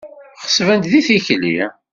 [0.43, 1.59] Ɣeṣbent di tikli.